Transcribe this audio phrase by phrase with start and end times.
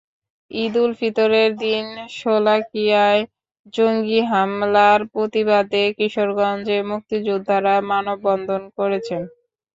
[0.51, 1.85] ঈদুল ফিতরের দিন
[2.17, 3.21] শোলাকিয়ায়
[3.73, 9.21] জঙ্গি হামলার প্রতিবাদে কিশোরগঞ্জে মুক্তিযোদ্ধারা মানববন্ধন করেছেন।